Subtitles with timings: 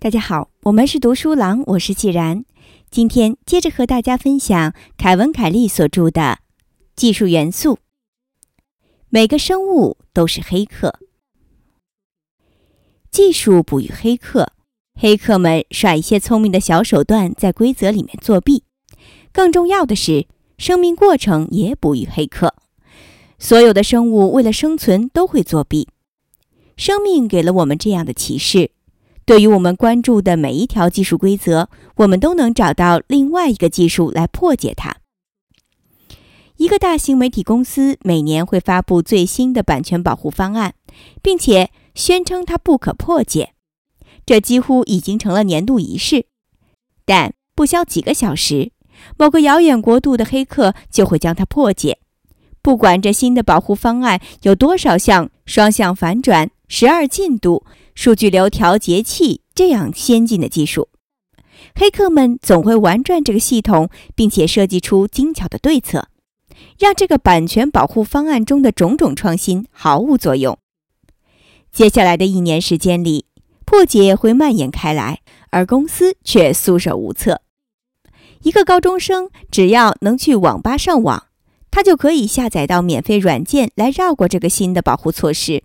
[0.00, 2.44] 大家好，我们是读书郎，我是既然。
[2.90, 6.20] 今天接着和大家分享凯文·凯利所著的
[6.96, 7.74] 《技术元素》。
[9.10, 10.98] 每个生物都是黑客，
[13.10, 14.52] 技术哺育黑客，
[14.94, 18.62] 黑客们耍一些聪明的小手段，在规则里面作弊。
[19.32, 22.54] 更重要的是，生命过程也哺育黑客。
[23.38, 25.88] 所有的生物为了生存都会作弊。
[26.76, 28.70] 生命给了我们这样的启示。
[29.24, 34.96] 对于我们关注的每一条技术规则，我们都能找到另外一个技术来破解它。
[36.56, 40.74] 一个大型媒体公司每年会发布最新的版权保护方案，
[41.22, 43.52] 并且宣称它不可破解，
[44.24, 46.26] 这几乎已经成了年度仪式。
[47.04, 48.72] 但不消几个小时，
[49.18, 51.98] 某个遥远国度的黑客就会将它破解。
[52.68, 57.64] 不管这新的保护方案有多少项双向反转、十二进度。
[57.94, 60.90] 数据流调节器这样先进的技术，
[61.74, 66.08] 黑客们总会玩转这个系统，并且设计出精巧的对策，
[66.78, 70.58] 让这个版权保护方案中的种种创新毫无作用。
[71.72, 73.24] 接下来的一年时间里，
[73.64, 77.40] 破解会蔓延开来，而公司却束手无策。
[78.42, 81.27] 一个高中生只要能去网吧上网，
[81.70, 85.62] 他就可以下载到免费软件来绕过这个新的保护措施。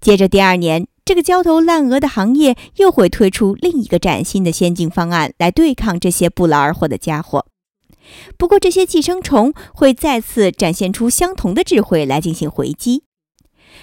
[0.00, 0.86] 接着第二年。
[1.06, 7.44] 这个焦头烂额的行业又会推出另一个崭新的先进方案来对抗这些不劳而获的家伙。
[8.38, 13.02] 不过，这些寄生虫会再次展现出相同的智慧来进行回击。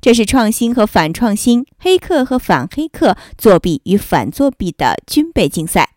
[0.00, 5.90] 这是创新和反创新、黑客和反黑客、作弊与反作弊的军备竞赛。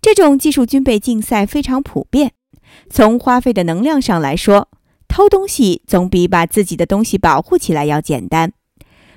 [0.00, 2.34] 这种技术军备竞赛非常普遍。
[2.90, 4.68] 从花费的能量上来说，
[5.08, 8.52] 偷东西总比把自己的东西保护起来要简单。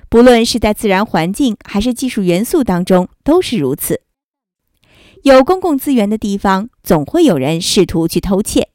[0.08, 4.00] 不论是在自然环境还是技术元素当中，都是如此。
[5.22, 8.68] 有公共资源的地方，总会有人试图去偷窃。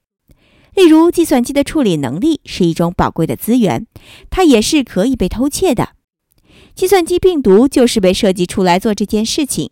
[0.76, 3.88] 例如，计算机的处理能力是一种宝贵的资源，
[4.30, 5.90] 它也是可以被偷窃的。
[6.76, 9.72] 计算机病毒就是被设计出来做这件事情。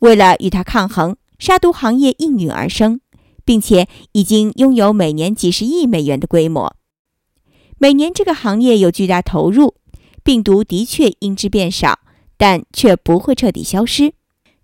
[0.00, 3.00] 为了与它抗衡，杀毒行业应运而生，
[3.44, 6.74] 并且已经拥有每年几十亿美元的规模。
[7.78, 9.74] 每年这个行业有巨大投入。
[10.22, 11.98] 病毒的确因之变少，
[12.38, 14.14] 但却不会彻底消失。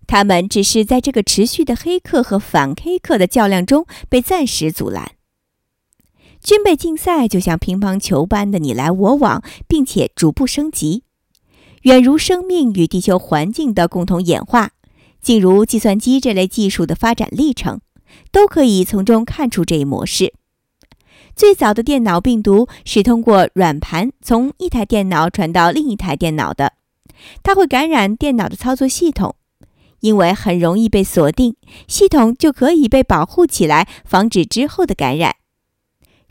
[0.07, 5.11] 它们只是在这个持续的黑客和反黑客的较量中被暂时阻拦。
[6.43, 11.03] 军备竞赛就像乒乓球般的你来我往，并且逐步升级，
[11.83, 14.71] 远如生命与地球环境的共同演化，
[15.21, 17.81] 近如计算机这类技术的发展历程，
[18.31, 20.33] 都可以从中看出这一模式。
[21.35, 26.73] 最早的电脑病毒是通过软盘从一台电脑传到另一台电脑的，
[27.41, 29.35] 它会感染电脑的操作系统，
[30.01, 31.55] 因为很容易被锁定，
[31.87, 35.35] 系统就可以被保护起来，防止之后的感染。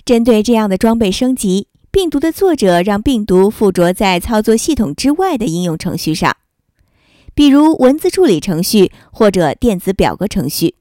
[0.05, 6.37] 针对这样的装备升级，病毒的作者让病毒附着在操作系统之外的应用程序上，
[7.35, 10.75] 比如文字处理程序或者电子表格程序。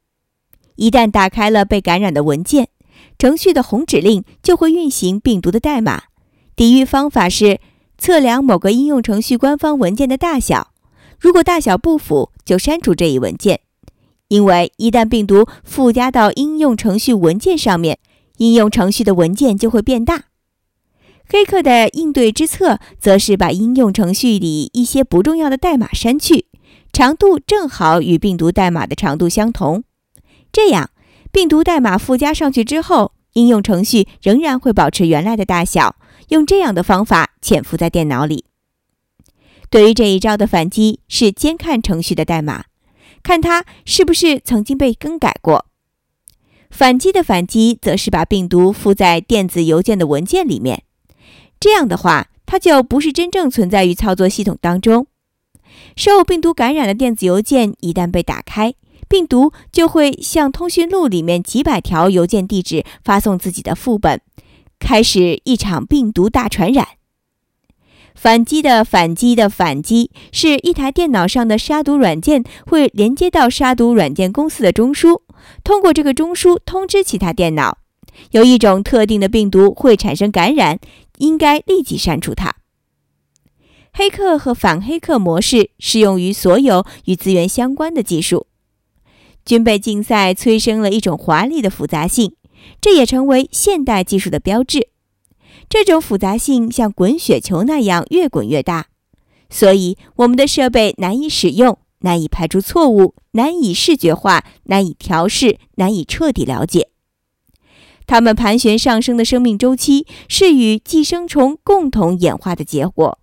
[0.79, 2.69] 一旦打开了被感染的文件，
[3.17, 6.03] 程序的红指令就会运行病毒的代码。
[6.55, 7.59] 抵御方法是
[7.97, 10.71] 测量某个应用程序官方文件的大小，
[11.19, 13.59] 如果大小不符，就删除这一文件。
[14.29, 17.99] 因为一旦病毒附加到应用程序文件上面，
[18.37, 20.25] 应用程序的文件就会变大。
[21.27, 26.45] 黑客的应对之策则是把应用程序里一些不重要的代码删去，
[26.93, 29.83] 长度正好与病毒代码的长度相同，
[30.51, 30.89] 这样。
[31.31, 35.95] 病毒代码附加上去之后，应用程序仍然会保持原来的大小。
[36.29, 38.45] 用这样的方法潜伏在电脑里。
[39.69, 42.65] 对于这一招的反击是监看程序的代码，
[43.23, 45.65] 看它是不是曾经被更改过。
[46.69, 50.83] 反击的反击则是把病毒附在电子邮件的文件里面。
[51.59, 55.07] 这样的话，它就不是真正存在于操作系统当中。
[55.95, 58.73] 受病毒感染的电子邮件一旦被打开。
[59.09, 64.21] 病毒就会向通讯录里面几百条邮件地址发送自己的副本，
[64.77, 66.87] 开始一场病毒大传染。
[68.13, 75.21] 反击的反击的反击是一台电脑上的杀毒软件会连接到杀毒软件公司的中枢，
[75.63, 77.79] 通过这个中枢通知其他电脑，
[78.31, 80.79] 有一种特定的病毒会产生感染，
[81.17, 82.57] 应该立即删除它。
[83.91, 88.45] 黑客和反黑客模式适用于所有与资源相关的技术。
[89.49, 92.35] 军备竞赛催生了一种华丽的复杂性，
[92.79, 94.89] 这也成为现代技术的标志。
[95.67, 98.89] 这种复杂性像滚雪球那样越滚越大，
[99.49, 106.89] 所以我们的设备难以使用，难以排除错误，难以视觉化，难以调试，难以彻底了解。
[108.05, 113.17] 它们盘旋上升的生命周期是与寄生虫共同演化的结果。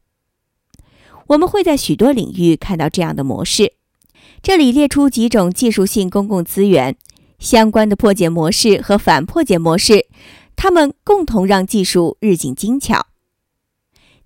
[1.28, 3.74] 我们会在许多领域看到这样的模式。
[4.42, 6.96] 这里列出几种技术性公共资源
[7.38, 10.06] 相关的破解模式和反破解模式，
[10.54, 13.06] 它们共同让技术日进精巧。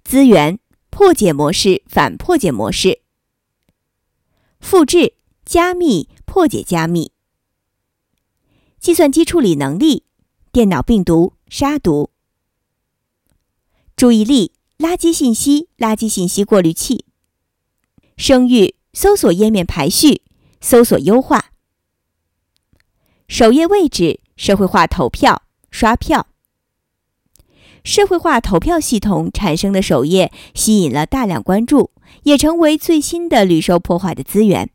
[0.04, 0.58] 资源
[0.90, 3.00] 破解模式、反破解模式、
[4.60, 5.14] 复制、
[5.44, 7.12] 加密、破解加密、
[8.78, 10.04] 计算机处理能力。
[10.52, 12.10] 电脑病毒杀毒，
[13.94, 17.04] 注意力垃圾信息垃圾信息过滤器，
[18.16, 20.22] 声誉搜索页面排序
[20.60, 21.46] 搜索优化，
[23.28, 26.26] 首页位置社会化投票刷票，
[27.84, 31.92] 社会化投票系统产生的首页吸引了大量关注，
[32.24, 34.68] 也成为最新的屡受破坏的资源。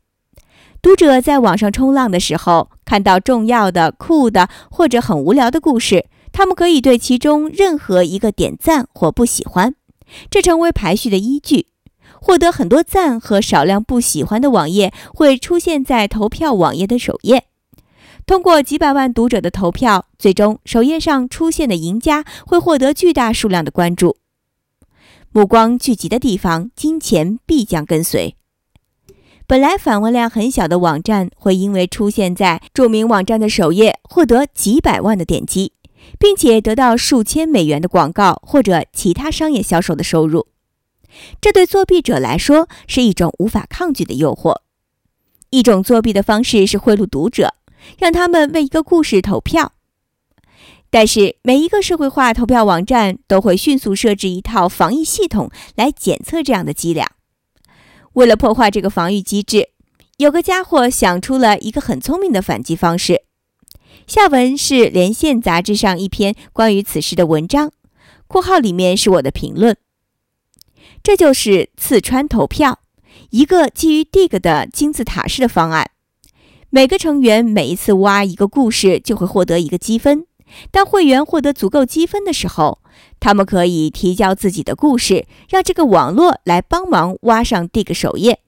[0.80, 9.74] 读者在网上冲浪的时候，看到重要的、酷的或者很无聊的故事，他们可以对其中任何一个点赞或不喜欢，
[10.30, 11.66] 这成为排序的依据。
[12.20, 17.44] 获得很多赞和少量不喜欢的网页会出现在投票网页的首页。
[18.26, 24.16] 通过几百万读者的投票，最终首页上出现的赢家会获得巨大数量的关注。
[25.30, 28.34] 目光聚集的地方，金钱必将跟随。
[29.46, 35.72] 本来访问量很小的网站，会因为出现在著名网站的首页，获得几百万的点击，
[36.18, 40.48] 并且得到数千美元的广告或者其他商业销售的收入。
[41.40, 44.60] 这对作弊者来说是一种无法抗拒的诱惑。
[45.50, 47.54] 一种作弊的方式是贿赂读者，
[47.98, 49.72] 让他们为一个故事投票。
[50.90, 57.10] 但是，每一个社会化投票网站都会迅速设置一套防疫系统来检测这样的伎俩。
[58.14, 59.70] 为了破坏这个防御机制，
[60.16, 63.22] 有个家伙想出了一个很聪明的反击方式。
[64.06, 67.72] 下文是《连线》杂志上一篇关于此事的文章
[68.26, 69.76] （括号里面是我的评论）。
[71.02, 72.80] 这就是刺穿投票，
[73.30, 75.90] 一个基于 Dig 的金字塔式的方案。
[76.70, 80.26] 每个成员每一次挖一个故事就会获得一个积分。
[80.70, 82.80] 当会员获得足够积分的时候，
[83.18, 88.40] 他们可以提交自己的故事，让这个网络来帮忙挖上 Dig 首页。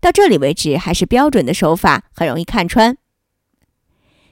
[0.00, 2.96] 到这里为止，还是标准的手法，很容易看穿。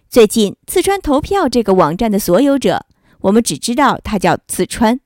[0.08, 2.84] 最近，刺穿投票这个网站的所有者，
[3.22, 5.00] 我们只知道他叫刺穿。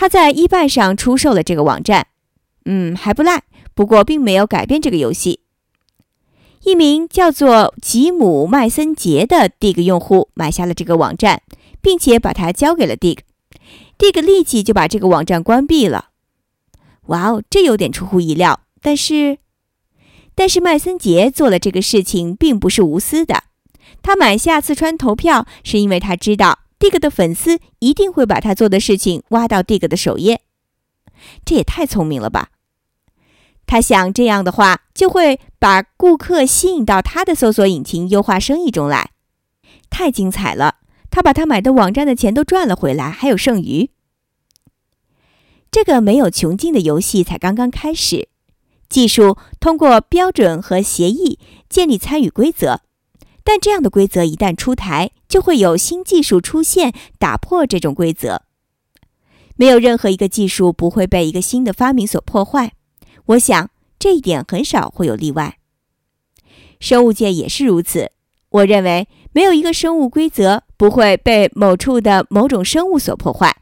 [0.00, 2.06] 他在 eBay 上出售了这个网站，
[2.64, 3.42] 嗯，还不赖。
[3.74, 5.40] 不过，并没有改变这个游戏。
[6.62, 11.42] 一名叫做吉姆·麦森杰的 Dig 用户买下了这个网站。
[11.82, 16.10] 并且把它交给了 Dig，Dig 立即就把这个网站关闭了。
[17.08, 18.60] 哇哦，这有点出乎意料。
[18.80, 19.36] 但是，
[20.34, 23.44] 但是麦森杰做了这个事情并不是无私的。
[24.00, 30.40] 他买下四川投票，是因为他知道 Dig 的粉丝一定会把他做的事情挖到 Dig 的首页。
[31.44, 32.48] 这也太聪明了吧！
[33.66, 39.10] 他想这样的话，就会把顾客吸引到他的搜索引擎优化生意中来。
[39.90, 40.76] 太精彩了！
[41.10, 43.90] 他把他买的网站的钱都赚了回来，还有剩余。
[45.70, 48.28] 这个没有穷尽的游戏才刚刚开始。
[48.88, 52.80] 技术通过标准和协议建立参与规则，
[53.44, 58.42] 但这样的规则一旦出台，就会有新技术出现打破这种规则。
[59.56, 62.74] 没有任何一个技术不会被一个新的发明所破坏。
[63.24, 65.56] 我想这一点很少会有例外。
[66.78, 68.12] 生物界也是如此。
[68.50, 70.64] 我认为没有一个生物规则。
[70.80, 73.54] 不会被某处的某种生物所破坏。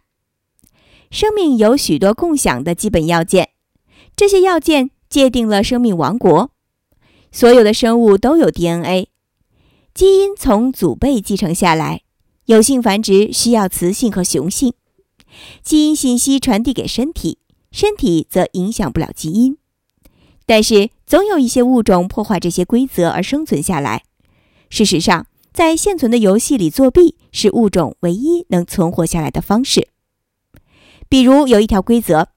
[1.11, 3.49] 生命有许多共享的基本要件，
[4.15, 6.53] 这些要件界定了生命王国。
[7.33, 9.09] 所有的生物都有 DNA，
[9.99, 12.03] 基因从祖辈继承下来。
[12.45, 14.75] 有性繁殖需要雌性和雄性，
[15.61, 17.39] 基因信息传递给身体，
[17.73, 19.59] 身体则影响不了基因。
[20.47, 24.05] 但是总有一些物种破坏这些规则而生存下来。
[24.71, 25.27] 事实上。
[25.53, 29.89] 在现存的游戏里作弊是物种唯一能存活下来的方式。
[31.09, 32.29] 比如有一条规则：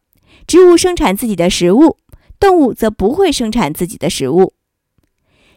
[0.48, 1.98] 植物生产自己的食物，
[2.40, 4.54] 动物则不会生产自己的食物。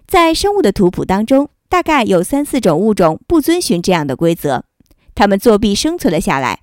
[0.07, 4.63] 在生物的图谱当中，大概有三四种物种不遵循这样的规则，
[5.13, 6.61] 它们作弊生存了下来。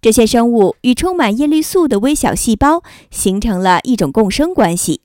[0.00, 5.00] 这些生物与充满叶绿素的微小细胞形成了一种共生关系。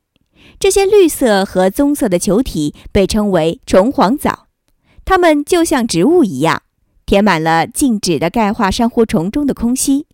[0.59, 4.45] 这些绿色和棕色的球体被称为虫黄藻。
[5.03, 6.61] 它们就像植物一样
[7.07, 10.05] 填满了静止的钙化珊瑚虫中的空隙，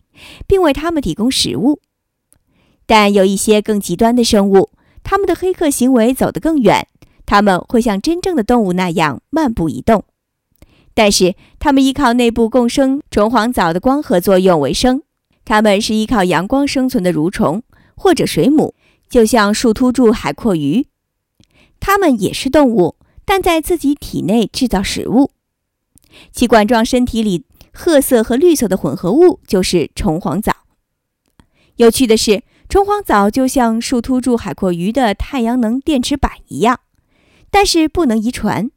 [0.46, 1.80] 并为它们提供食物。
[2.86, 4.70] 但有一些更极端的生物，
[5.02, 6.88] 它们的黑客行为走得更远，
[7.26, 10.04] 它们会像真正的动物那样漫步移动。
[10.94, 15.02] 但是，它们依靠内部共生虫黄藻的光合作用为生。
[15.44, 17.62] 它们是依靠阳光生存的蠕虫
[17.94, 18.74] 或者水母，
[19.08, 20.86] 就像树突柱海阔鱼。
[21.78, 25.30] 它们也是动物，但在自己体内制造食物。
[26.32, 30.52] 其管状身体里褐色和绿色的混合物就是虫黄藻。
[31.76, 36.80] 有趣的是，虫黄藻就像树突柱海阔鱼的太阳能电池板一样，
[37.50, 38.70] 但是不能遗传，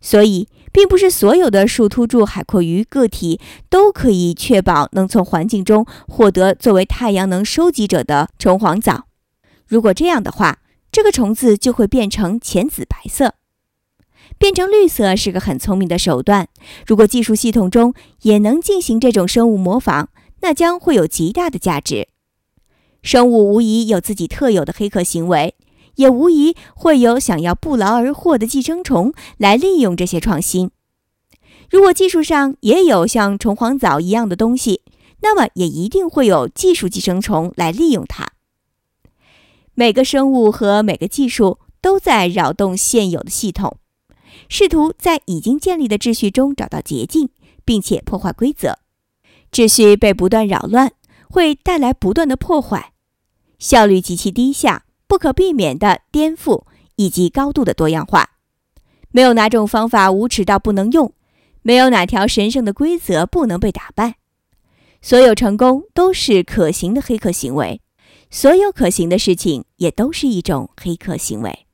[0.00, 0.48] 所以。
[0.74, 9.06] 并不是所有的树突柱海阔鱼个体都可以确保能从环境中获得作为太阳能收集者的虫黄藻。
[9.68, 10.58] 如果这样的话，
[10.90, 13.34] 这个虫子就会变成浅紫白色。
[14.36, 16.48] 变成绿色是个很聪明的手段。
[16.88, 20.08] 如果技术系统中也能进行这种生物模仿，
[20.40, 22.08] 那将会有极大的价值。
[23.00, 25.54] 生物无疑有自己特有的黑客行为。
[25.96, 30.70] 也无疑会有想要不劳而获的寄生虫来利用这些创新。
[31.70, 34.82] 如果技术上也有像虫黄藻一样的东西，
[35.22, 38.32] 那么也一定会有技术寄生虫来利用它。
[39.74, 43.78] 每个生物和每个技术都在扰动现有的系统，
[44.48, 47.30] 试图在已经建立的秩序中找到捷径，
[47.64, 48.78] 并且破坏规则。
[49.50, 50.92] 秩序被不断扰乱，
[51.28, 52.92] 会带来不断的破坏，
[53.58, 54.83] 效率极其低下。
[55.06, 56.64] 不可避免的颠覆
[56.96, 58.30] 以及高度的多样化，
[59.10, 61.12] 没有哪种方法无耻到不能用，
[61.62, 64.16] 没有哪条神圣的规则不能被打败。
[65.02, 67.82] 所有成功都是可行的黑客行为，
[68.30, 71.66] 所有可行的事情也都是一种黑客行为。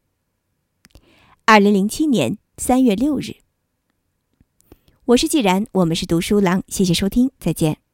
[1.44, 3.36] 二零零七年三月六日，
[5.04, 7.89] 我是既然，我们是读书郎，谢谢收听，再见。